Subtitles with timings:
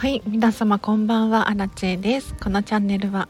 [0.00, 2.34] はい皆様こんばんはアラチェです。
[2.42, 3.28] このチャンネルは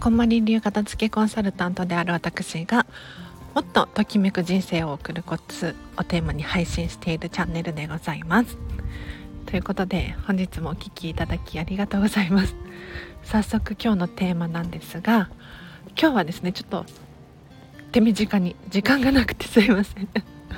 [0.00, 2.86] こんまり流片付けコンサルタントである私が
[3.54, 8.58] もっとときめく人生を送るコツをテーマに配信しているチャンネルでございます。
[9.46, 12.56] ということで本日もお聴きいただきありがとうございます。
[13.22, 15.30] 早速今日のテーマなんですが
[15.96, 16.84] 今日はですねちょっと
[17.92, 20.08] 手短に時間がなくてすいません。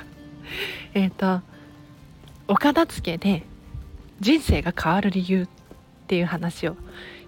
[0.95, 1.41] えっと
[2.47, 3.45] お片付けで
[4.19, 5.47] 人生が変わる理由っ
[6.07, 6.75] ていう話を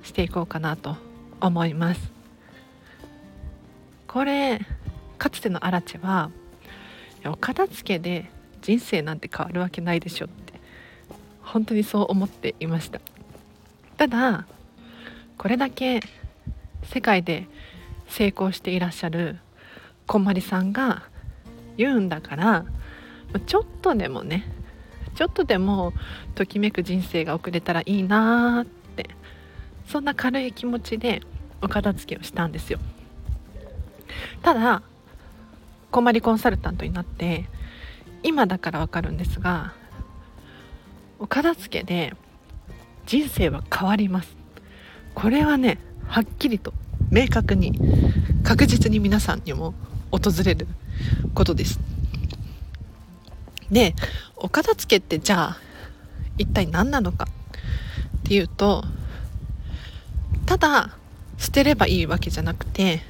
[0.03, 0.95] していこうかなと
[1.41, 2.11] 思います。
[4.07, 4.61] これ
[5.17, 6.31] かつてのアラチェは
[7.25, 8.25] お片付けで
[8.61, 10.53] 人生なんて変わるわけないでしょって
[11.41, 13.01] 本当にそう思っていました。
[13.97, 14.45] ただ
[15.37, 15.99] これだけ
[16.83, 17.47] 世界で
[18.07, 19.37] 成功していらっしゃる
[20.05, 21.03] こんまりさんが
[21.75, 22.65] 言うんだから
[23.45, 24.45] ちょっとでもね
[25.17, 25.93] ちょっとでも
[26.35, 29.09] ときめく人生が送れたらいいなーって
[29.87, 31.23] そんな軽い気持ちで
[31.59, 32.77] お片付けをしたんですよ。
[34.43, 34.83] ただ
[35.89, 37.45] こまりコンサルタントになって
[38.21, 39.73] 今だからわかるんですが
[41.17, 42.13] お片付けで
[43.07, 44.37] 人生は変わります。
[45.15, 46.73] これはねはっきりと
[47.09, 47.73] 明確に
[48.43, 49.73] 確実に皆さんにも
[50.11, 50.67] 訪れる
[51.33, 51.79] ことです。
[53.71, 53.95] で
[54.35, 55.57] お片付けってじゃあ
[56.37, 58.83] 一体何なのかっていうと
[60.45, 60.97] ただ
[61.37, 63.01] 捨てればいいわけじゃなくて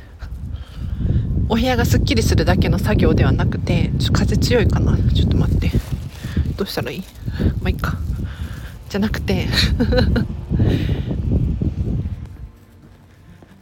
[1.50, 4.98] お部屋がすっきりするだけの作業ではなくてちょ風強いかな。
[5.14, 5.72] ちょっと待って。
[6.58, 7.04] どうしたらいい？
[7.62, 7.98] まあいいか。
[8.90, 9.48] じゃなくて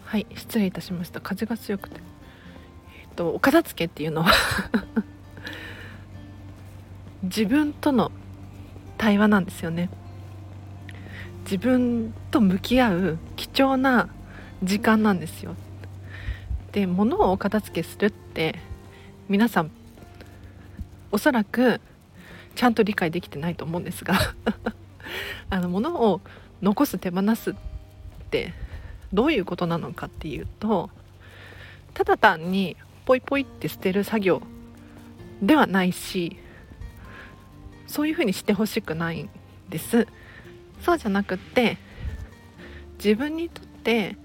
[0.05, 1.21] はい失礼いたしました。
[1.21, 1.99] 風が強くて。
[3.01, 4.31] えっ、とお片付けっていうのは
[7.25, 8.11] 自分との
[8.97, 9.89] 対話なんですよね。
[11.43, 14.09] 自分と向き合う貴重な
[14.63, 15.55] 時間なんですよ。
[16.71, 18.55] で物を片付けするって
[19.29, 19.71] 皆さん
[21.11, 21.79] おそらく
[22.55, 24.15] ちゃんと理解できてないと思うんですが
[25.49, 26.21] あの物を
[26.61, 27.53] 残す手放すっ
[28.29, 28.53] て
[29.13, 30.89] どういうことなのかっていうと
[31.93, 32.75] ただ単に
[33.05, 34.41] ポイポイって捨てる作業
[35.41, 36.37] ではないし
[37.95, 39.29] そういうふうにしてほしくないん
[39.69, 40.05] です。
[40.81, 41.77] そうじゃなくって
[42.97, 44.17] 自分にとって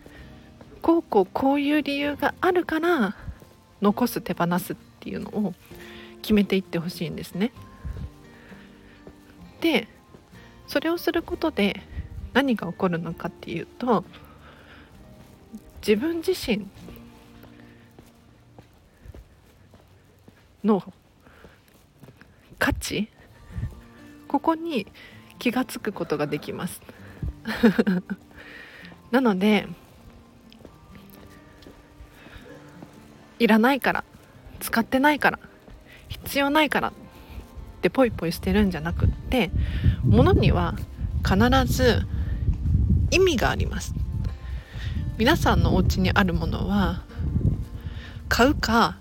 [0.82, 3.14] こうこうこういう理由があるから
[3.80, 5.54] 残す手放すっていうのを
[6.20, 7.52] 決めていってほしいんですね。
[9.60, 9.86] で
[10.66, 11.80] それをすることで
[12.32, 14.04] 何が起こるのかっていうと
[15.86, 16.66] 自分自身
[20.64, 20.82] の
[22.58, 23.08] 価値
[24.30, 24.86] ここに
[25.40, 26.80] 気が付くことができます。
[29.10, 29.66] なので
[33.40, 34.04] いらないから
[34.60, 35.40] 使ってないから
[36.06, 36.92] 必要ないからっ
[37.82, 39.50] てポイポイ捨てるんじゃなくって
[40.04, 40.76] 物には
[41.28, 42.06] 必ず
[43.10, 43.96] 意味があります。
[45.18, 47.02] 皆さんのお家にあるものは
[48.28, 48.96] 買うか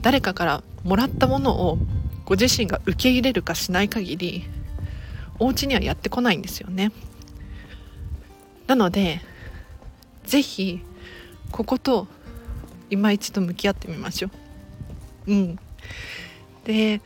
[0.00, 1.78] 誰かからもらったものを
[2.24, 4.44] ご自身が受け入れるかしない限り
[5.38, 6.92] お家にはやってこないんですよね。
[8.66, 9.20] なので
[10.24, 10.80] 是非
[11.50, 12.06] ここと
[12.90, 14.30] 今一度向き合ってみましょ
[15.26, 15.32] う。
[15.32, 15.58] うん。
[16.64, 17.00] で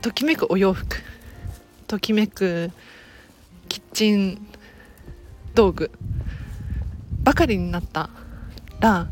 [0.00, 1.02] ときめくお洋服。
[1.86, 2.70] ときめく
[3.68, 4.46] キッチン
[5.54, 5.90] 道具。
[7.22, 8.10] ばかりになった
[8.78, 9.08] ら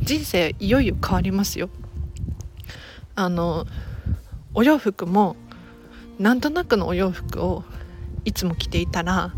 [0.00, 1.70] 人生いよいよ変わりますよ。
[3.14, 3.66] あの
[4.54, 5.36] お洋服も
[6.18, 7.64] なんとなくのお洋服を
[8.24, 9.32] いつも着ていたら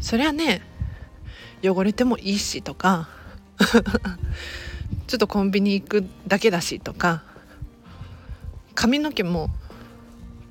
[0.00, 0.62] そりゃね
[1.62, 3.08] 汚れてもいいしとか
[5.06, 7.22] ちょっとコンビニ行くだけだしとか
[8.74, 9.50] 髪の毛も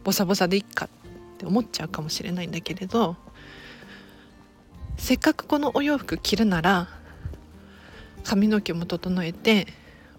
[0.03, 0.89] ボサボサでいっかっ
[1.37, 3.15] て思っちゃうかもしれないんだけれど
[4.97, 6.87] せっかくこのお洋服着るなら
[8.23, 9.67] 髪の毛も整えて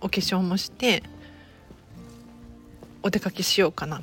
[0.00, 1.02] お化粧もして
[3.02, 4.02] お出かけしようかな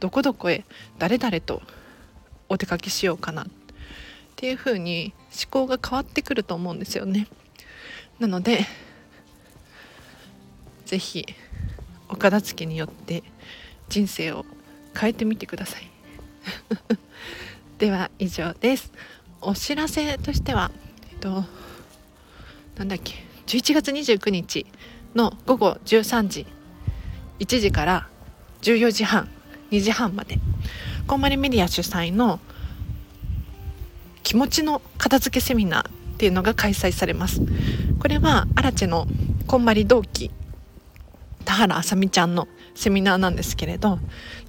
[0.00, 0.64] どこどこへ
[0.98, 1.62] 誰々と
[2.48, 3.46] お出かけしようかなっ
[4.36, 7.26] ていうふうに思考が変わってくると思うんですよね。
[8.18, 8.66] なので
[10.84, 11.26] 是非
[12.08, 13.22] お片付けによって
[13.88, 14.44] 人生を
[14.98, 15.90] 変えてみてください。
[17.78, 18.92] では以上です。
[19.40, 20.70] お知らせとしては、
[21.10, 21.44] えっと、
[22.76, 23.14] なんだっけ
[23.46, 24.66] 11月29日
[25.14, 26.46] の午後13時
[27.38, 28.08] 1時から
[28.62, 29.28] 14時半
[29.70, 30.38] 2時半まで。
[31.06, 32.40] こんまりメディア主催の
[34.22, 37.40] 気持ちの片付けセミナーっていうのが開催されます。
[38.00, 39.06] これはアラチェの
[39.46, 40.30] こんまり同期
[41.44, 43.98] 田原あさみちゃんのセミナーなんですけれど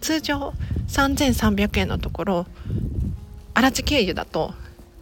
[0.01, 0.53] 通常
[0.87, 2.45] 3300円のところ
[3.53, 4.53] アラチ経由だと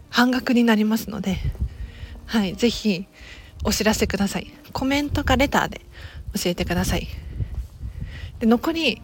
[0.10, 1.38] 半額になりますので
[2.26, 3.08] はいぜひ
[3.64, 4.52] お知らせください。
[4.74, 5.82] コメントかレターで
[6.36, 7.08] 教えてください。
[8.40, 9.02] で残り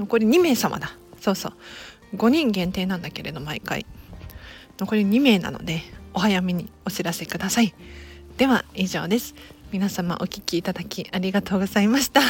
[0.00, 0.96] 残り2名様だ。
[1.20, 2.16] そうそう。
[2.16, 3.84] 5人限定なんだけれど毎回。
[4.78, 5.82] 残り2名なので
[6.14, 7.74] お早めにお知らせください。
[8.38, 9.34] では以上です。
[9.70, 12.22] 皆様お聴きいただきありがとうございました。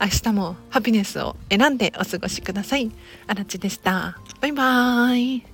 [0.00, 2.90] 明日もハピネスを選んでお過ごしください。
[3.28, 4.18] あらちでした。
[4.40, 5.53] バイバーイ。